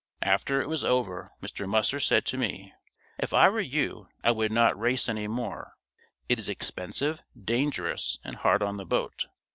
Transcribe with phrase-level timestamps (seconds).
[0.23, 1.69] After it was over, Mr.
[1.69, 2.73] Musser said to me,
[3.19, 5.75] "If I were you, I would not race any more.
[6.27, 9.27] It is expensive, dangerous and hard on the boat."